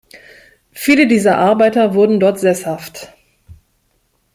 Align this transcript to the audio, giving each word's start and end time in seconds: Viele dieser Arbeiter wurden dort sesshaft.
Viele 0.71 1.05
dieser 1.05 1.37
Arbeiter 1.37 1.93
wurden 1.93 2.19
dort 2.19 2.39
sesshaft. 2.39 3.13